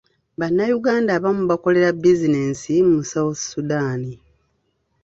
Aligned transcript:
Bannayuganda 0.39 1.11
abamu 1.17 1.43
bakolera 1.51 1.89
bizinensi 2.01 2.73
mu 2.89 2.99
south 3.11 3.39
sudan. 3.51 4.01